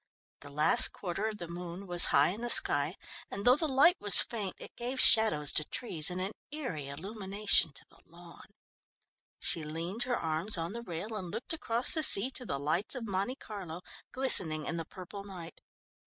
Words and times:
The 0.39 0.49
last 0.49 0.93
quarter 0.93 1.27
of 1.27 1.37
the 1.37 1.47
moon 1.47 1.85
was 1.85 2.05
high 2.05 2.29
in 2.29 2.41
the 2.41 2.49
sky, 2.49 2.95
and 3.29 3.45
though 3.45 3.55
the 3.55 3.67
light 3.67 3.97
was 3.99 4.19
faint, 4.19 4.55
it 4.57 4.75
gave 4.75 4.99
shadows 4.99 5.53
to 5.53 5.63
trees 5.63 6.09
and 6.09 6.19
an 6.19 6.31
eerie 6.49 6.87
illumination 6.87 7.71
to 7.73 7.85
the 7.87 7.99
lawn. 8.07 8.47
She 9.37 9.63
leant 9.63 10.05
her 10.05 10.17
arms 10.17 10.57
on 10.57 10.73
the 10.73 10.81
rail 10.81 11.15
and 11.15 11.29
looked 11.29 11.53
across 11.53 11.93
the 11.93 12.01
sea 12.01 12.31
to 12.31 12.47
the 12.47 12.57
lights 12.57 12.95
of 12.95 13.07
Monte 13.07 13.35
Carlo 13.35 13.81
glistening 14.11 14.65
in 14.65 14.77
the 14.77 14.85
purple 14.85 15.23
night. 15.23 15.61